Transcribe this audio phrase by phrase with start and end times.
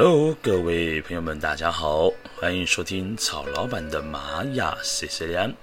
[0.00, 5.54] Hello，各位朋友们，大家好，欢迎收听曹老板的玛雅 CCN。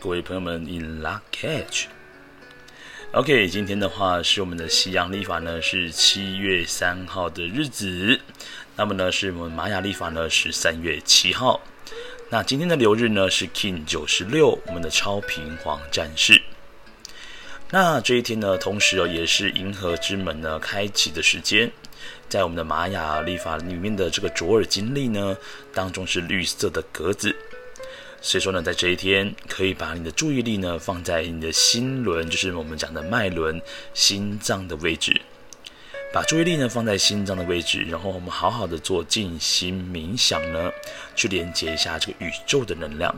[0.00, 1.84] 各位朋友们，In lak'ech。
[3.12, 8.18] OK，今天的话是我们的西洋历法呢，是七月三号的日子。
[8.76, 11.60] 那么呢，是我们玛雅历法呢是三月七号。
[12.30, 16.40] 那今天的流日呢是 King 九十六，我们的超频黄战士。
[17.70, 21.70] 那这一天呢，同时哦，也是银河之门呢开启的时间。
[22.28, 25.36] 在我们的玛雅历法里面的这个卓尔金历呢，
[25.72, 27.34] 当中是绿色的格子，
[28.20, 33.62] 所以说呢，在这一天可以把你的注意力呢放在你的心轮，就是我们讲的脉轮、
[33.94, 35.20] 心脏的位置，
[36.12, 40.72] 把注意力呢放在心脏的位置，然后我们好好的做静心冥想呢，
[41.14, 43.14] 去连接一下这个宇宙的能量。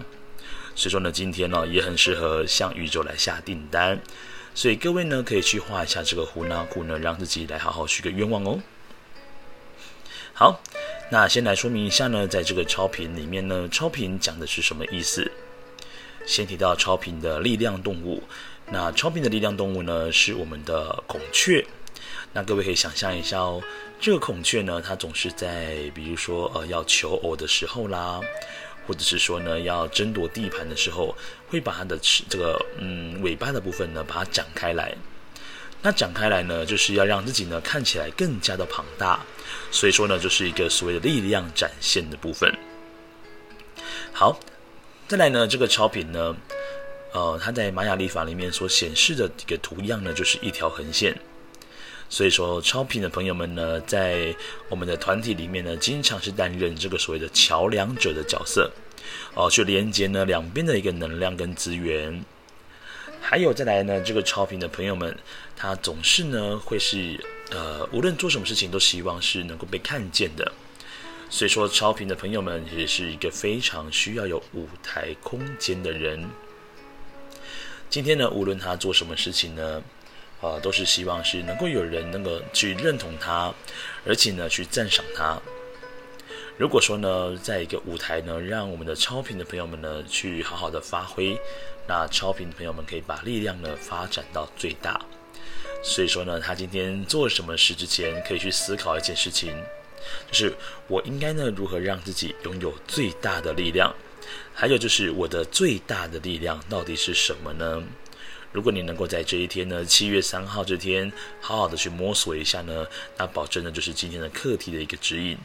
[0.74, 3.98] 所以说呢，今天呢也很适合向宇宙来下订单，
[4.54, 8.60] 所以各位呢可以去画一下这个胡纳库呢，让自己来好好许个愿望哦。
[11.10, 15.30] 那先来说明一下呢，在这个超频里面呢，超频讲的是什么意思？
[16.26, 18.22] 先提到超频的力量动物，
[18.70, 21.64] 那超频的力量动物呢，是我们的孔雀。
[22.34, 23.62] 那各位可以想象一下哦，
[23.98, 28.20] 这个孔雀呢，它总是在比如说呃要求偶的时候啦，
[28.86, 31.16] 或者是说呢要争夺地盘的时候，
[31.48, 31.98] 会把它的
[32.28, 34.94] 这个嗯尾巴的部分呢，把它展开来。
[35.80, 39.24] 那展开来呢，就是要让自己呢看起来更加的庞大，
[39.70, 42.52] 所以说呢，就是一个所谓的力量展现的部分。
[44.12, 44.38] 好，
[45.06, 46.36] 再来呢，这个超频呢，
[47.12, 51.16] 呃，它在玛雅历法里面所显示的一个图样呢，就是一条横线。
[52.10, 54.34] 所以说，超频的朋友们呢，在
[54.70, 58.72] 我们的团体里面呢，经常是担任这个所谓的桥梁者的角色，
[59.34, 62.24] 哦、去连接呢两边的一个能量跟资源。
[63.20, 65.14] 还有再来呢，这个超频的朋友们，
[65.54, 70.52] 他总是呢会是呃，无论做什么事情都希望是能够被看见的。
[71.30, 76.28] 所以说，超频的朋友们也是一个非常需要有舞台空间的人。
[77.90, 79.82] 今天呢，无论他做什么事情呢，
[80.40, 83.52] 啊、都是希望是能够有人能够去认同他，
[84.06, 85.38] 而且呢去赞赏他。
[86.56, 91.38] 如果说呢，在一个舞台呢，让我们的超频的朋友们呢去好好的发挥。
[91.86, 95.00] 那超频的朋友们可以把力量呢发展到最大，
[95.82, 99.54] 所以说呢，他今天做什么事之前，可以去思考一件事情，
[100.30, 100.52] 就是
[100.86, 103.94] 我应该呢如何让自己拥有最大的力量，
[104.54, 107.82] 还有就是我的最大的力量到底是什么呢？
[108.52, 115.38] 如果你能够在这一天呢，七月三号这天，好好的去摸索一下呢，那保证呢就是今天的课题的一个指引。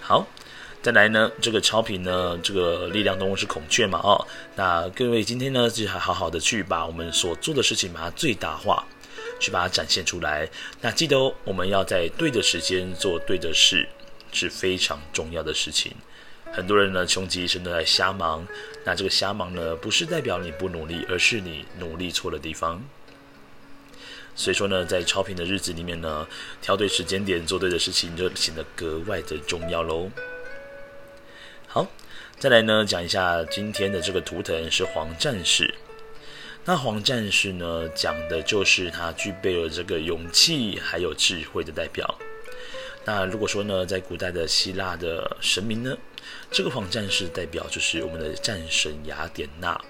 [0.00, 0.26] 好。
[0.82, 3.98] 再来呢，这个超频呢，这个力量动物是孔雀嘛？
[4.04, 4.24] 哦，
[4.54, 8.86] 那各位今天呢，就还好好的去把我们所做的事情把它最大化，
[9.38, 10.48] 去把它展现出来。
[10.80, 13.88] 那记得哦，我们要在对的时间做对的事，
[14.32, 15.92] 是非常重要的事情。
[16.52, 18.46] 很多人呢，穷极一生都在瞎忙。
[18.84, 22.82] 那这个瞎忙呢，不是代表你不努力，而是你努力错了地方。
[24.34, 26.26] 所以说呢，在超频的日子里面呢，
[26.62, 30.10] 挑对时间点做对的事情，就显得格外的重要喽。
[31.66, 31.86] 好，
[32.38, 35.74] 再来呢，讲一下今天的这个图腾是黄战士。
[36.68, 42.12] 那黄战士呢，讲的就是他具备了这个勇气还有智慧的代表。
[43.04, 45.96] 那如果说呢，在古代的希腊的神明呢，
[46.50, 49.80] 这个黄战士代表就是我们的战神雅典娜。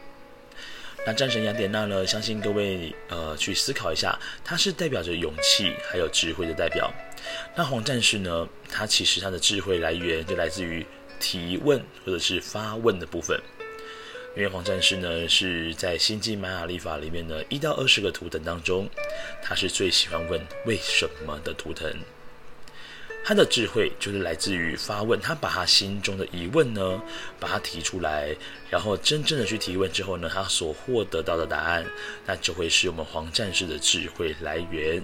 [1.06, 6.92] 那战神雅典娜呢，相信各位呃去思考一下，它是代表着勇气还有智慧的代表。
[7.56, 10.86] 那黄战士呢，它其实它的智慧来源就来自于。
[11.18, 13.40] 提问或者是发问的部分，
[14.36, 18.86] 因为黄战士呢是在星际玛雅历法里面呢一到二十个图腾当中，
[19.42, 21.90] 他是最喜欢问为什么的图腾。
[23.24, 27.02] 他的智慧就是来自于发问，他把他心中的疑问呢，
[27.40, 28.36] 把它提出来，
[28.70, 31.84] 然后真正的去提问之后呢，他所获得到的答案，
[32.24, 35.02] 那就会是我们黄战士的智慧来源。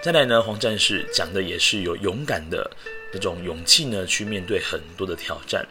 [0.00, 2.70] 再来呢，黄战士讲的也是有勇敢的
[3.12, 5.66] 那种勇气呢，去面对很多的挑战。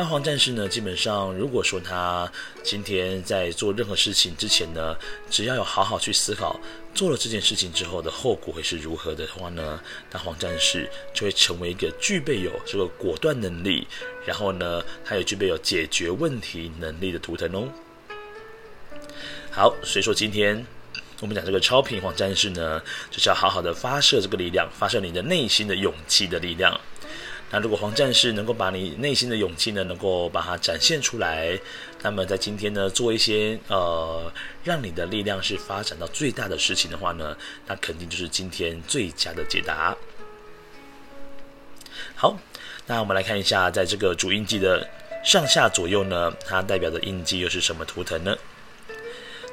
[0.00, 2.26] 那黄战士呢，基本上如果说他
[2.62, 4.96] 今天在做任何事情之前呢，
[5.28, 6.58] 只要有好好去思考
[6.94, 9.78] 做了这件事情之后的后果会是如何的话呢，
[10.10, 13.86] 那黄战士就会成为一个具备有这个果断能力，
[14.24, 17.68] 然后呢，他也具备有解决问题能力的图腾哦。
[19.50, 20.64] 好，所以说今天。
[21.20, 22.80] 我们讲这个超频黄战士呢，
[23.10, 26.80] 就是要好好的发射这个力量，发射你的内心的勇气的力量。
[27.52, 31.58] 那如果黄战士能够把你内心的勇气呢，能够把它展现出来，
[32.00, 34.32] 那么在今天呢，做一些呃，
[34.62, 37.36] 让你的力量是发展到最大的事情的话呢，
[37.66, 39.96] 那肯定就是今天最佳的解答。
[42.14, 42.38] 好，
[42.86, 44.88] 那我们来看一下，在这个主印记的
[45.24, 48.36] 上下左右呢，它代表的印记又是什么图腾呢？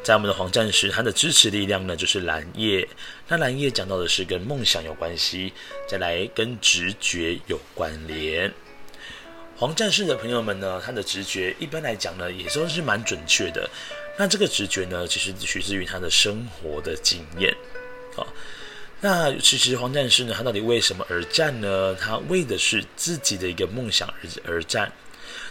[0.08, 2.88] 在我们的黄战士，他的支持力量呢就是蓝夜。
[3.28, 5.52] 那蓝夜讲到的是跟梦想有关系，
[5.86, 8.50] 再来跟直觉有关联。
[9.58, 13.70] 黄战士的朋友们呢，他的直觉一般来讲呢，也都是蛮准确的。
[14.18, 17.54] 那这个直觉呢，其实取自于他的生活的经验。
[18.16, 18.26] 好，
[19.02, 21.94] 那其实黄战士呢，他到底为什么而战呢？
[21.96, 24.90] 他为的是自己的一个梦想而而战。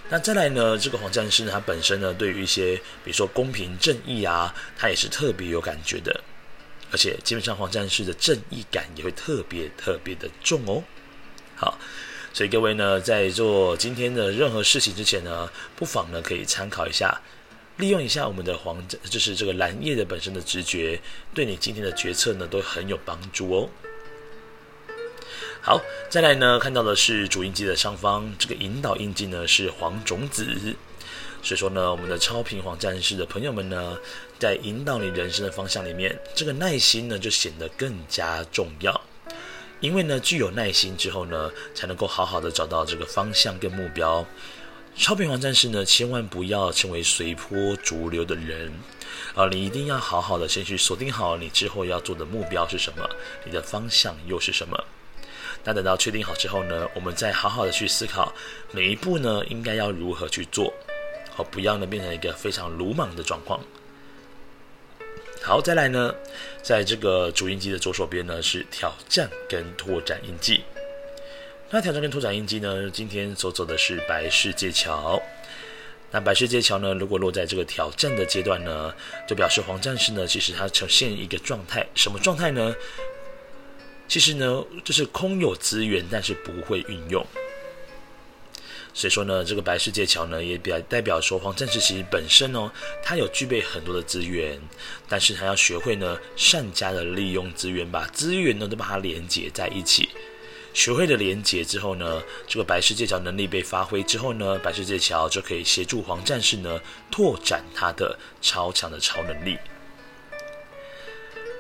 [0.08, 6.22] 那再来呢，这个黄战士呢，他本身呢，对于一些比如说公平正义啊，他也是特别有感觉的，
[6.92, 10.80] 而且基本上黄战士的正义感也会特别特别的重哦。
[11.56, 11.76] 好，
[12.32, 17.20] 所以各位呢，在做今天的任何事情之前呢，不妨呢可以参考一下，
[17.78, 18.80] 利用一下我们的黄，
[19.10, 21.00] 就是这个蓝夜的本身的直觉，
[21.34, 23.68] 对你今天的决策呢都很有帮助哦。
[25.66, 30.46] 好，再来呢，看到的是主印记的上方，这个引导印记呢是黄种子，
[31.42, 33.98] 所以说呢，我们的超频黄战士的朋友们呢，
[34.38, 39.00] 在引导你人生的方向里面，这个耐心呢就显得更加重要，
[39.80, 44.24] 因为呢，具有耐心之后呢，才能够好好的找到这个方向跟目标。
[44.94, 48.72] 超频黄战士呢，千万不要成为随波逐流的人，
[49.34, 53.04] 啊，你一定要好好的先去锁定好你之后要做的目标是什么，
[53.44, 54.78] 你的方向又是什么。
[55.66, 58.32] 那等到确定好之后呢，我们再好好的去思考
[58.70, 60.72] 每一步呢，应该要如何去做，
[61.34, 63.58] 好，不要呢变成一个非常鲁莽的状况。
[65.42, 66.14] 好，再来呢，
[66.62, 70.62] 在这个主印记的左手边呢是挑战跟拓展印记。
[71.68, 75.20] 那挑战跟拓展印记呢，今天所走的是白世界桥。
[76.12, 78.94] 那白世界桥呢，如果落在这个挑战的阶段呢，
[79.26, 82.72] 就表示黄战士呢，其实它呈现一个状态，什么状态呢？
[84.08, 87.26] 其实呢，就是空有资源，但是不会运用。
[88.94, 92.70] 所以说呢，这个白世界桥呢，也表代表说黄战士其实本身哦，
[93.02, 94.58] 他有具备很多的资源，
[95.06, 100.08] 但是他要学会呢，善加的利用资源，把资源呢都把它连接在一起。
[100.72, 106.80] 学会了连接之后呢，这个白世界桥能力被发挥之后呢，白世界桥就可以协助黄战士呢，
[107.10, 109.58] 拓展他的超强的超能力。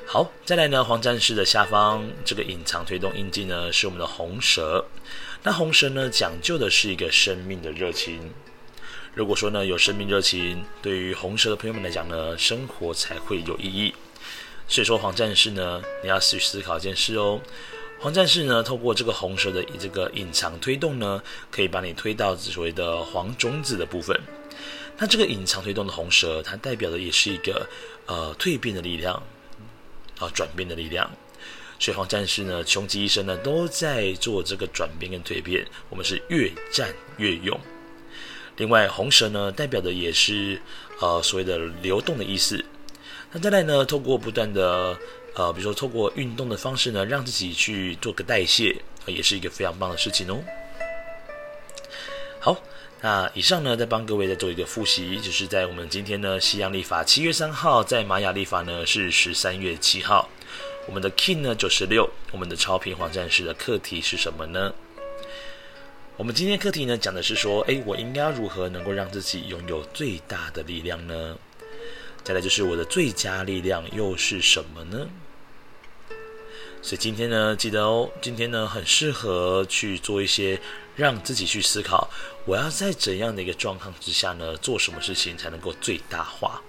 [0.08, 4.84] 好，再来呢，黄战士的下方这个隐藏推动印记呢，是我们的红蛇。
[5.42, 8.30] 那红蛇呢，讲究的是一个生命的热情。
[9.14, 13.92] 如果说呢，有生命热情，对于红蛇的朋友们来讲呢，生活才会有意义。
[14.68, 17.40] 所以说，黄战士呢，你要去思考一件事哦。
[17.98, 21.20] 黄战士呢，透过这个红蛇的这个隐藏推动呢，
[21.50, 24.16] 可以把你推到所谓的黄种子的部分。
[24.98, 27.68] 那这个隐藏推动的红蛇，它代表的也是一个
[28.06, 29.20] 呃蜕变的力量。
[30.18, 31.10] 啊，转变的力量，
[31.78, 35.66] 所以黄战士呢，穷极一生呢，都在做这个转变跟蜕变。
[35.90, 37.58] 我们是越战越勇。
[38.56, 40.60] 另外，红蛇呢，代表的也是
[41.00, 42.64] 呃所谓的流动的意思。
[43.32, 44.96] 那再来呢，透过不断的
[45.34, 50.42] 呃，比如说透过运动的方式呢，让自己去做个代谢，也是一个非常棒的事情哦。
[52.40, 52.56] 好。
[53.02, 60.28] 那以上呢，再帮各位再做一个复习，就是在我们今天呢，西洋历法七月三号，在玛雅历法呢是十三月七号。
[60.86, 64.72] 我们的 King 呢九十六，我们的超频黄战士的课题是什么呢？
[66.16, 71.36] 我们今天课题呢讲的是说，诶，我应该如何能够让自己拥有最大的力量呢？
[72.24, 75.06] 再来就是我的最佳力量又是什么呢？
[76.80, 80.58] 所以今天呢，记得哦，今天呢很适合去做一些。
[80.96, 82.08] 让自己去思考，
[82.46, 86.62] 我要在怎样的一个状况之下呢，做什么事情才能够最大化？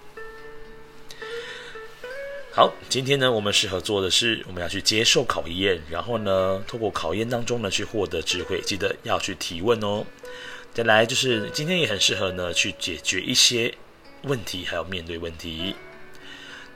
[2.52, 8.60] 好，今天呢，我们适合做的是，我们要去接受考验，然后呢，透过考验当中呢，去获得智慧。
[8.62, 10.04] 记得要去提问哦。
[10.74, 13.74] 再来就是今天也很适合呢，去解决一些
[14.24, 15.76] 问题，还有面对问题。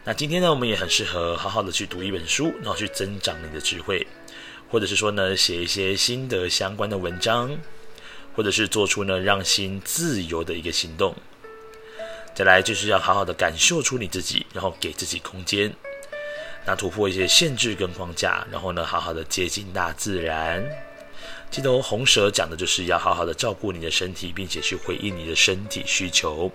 [0.03, 4.05] 那今天呢，我们也很适合好好的去读一本书，然后去增长你的智慧。
[4.71, 7.51] 或者是说呢，写一些心得相关的文章，
[8.33, 11.13] 或者是做出呢让心自由的一个行动。
[12.33, 15.75] 再来就是要好好的感受出你自己，然后给自己空间，
[16.65, 20.63] 那突破一些限制跟框架，然后呢好好的接近大自然。
[21.51, 26.49] 记得哦，红蛇讲的就是要好好的照顾你的身体，并且去回应你的身体需求。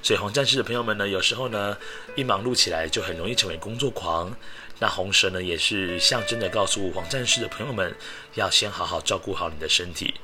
[0.00, 1.76] 所以红战士的朋友们呢，有时候呢
[2.14, 4.32] 一忙碌起来就很容易成为工作狂。
[4.80, 7.94] 那红蛇呢，也是象征的告诉黄战士的朋友们，
[8.34, 10.14] 要先好好照顾好你的身体。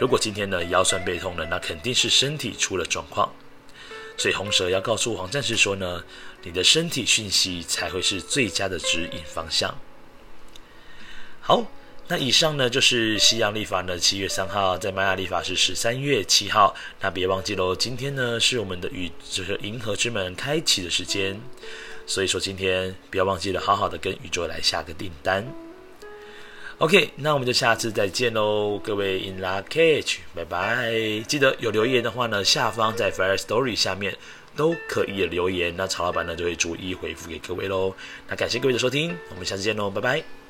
[0.00, 3.32] 如果今天呢腰酸背痛了，那肯定是身体出了状况。
[4.18, 6.04] 所以红蛇要告诉黄战士说呢，
[6.42, 9.74] 你的身体讯息才会是最佳的指引方向。
[11.40, 11.64] 好，
[12.08, 16.74] 那以上呢就是西洋历法呢七月三号，在玛雅历法是十三月七号。
[17.00, 21.40] 那别忘记喽，今天呢是我们的宇这个银河之门开启的时间，
[22.06, 25.46] 所以说今天不要忘记了，好好的跟宇宙来下个订单。
[26.78, 30.92] OK，那我们就下次再见喽，各位 In lak'ech，拜拜！
[31.28, 34.16] 记得有留言的话呢，下方在 fire story 下面
[34.56, 37.94] 都可以留言，那曹老板呢就会逐一回复给各位喽。
[38.28, 40.41] 那感谢各位的收听，我们下次见喽，拜拜。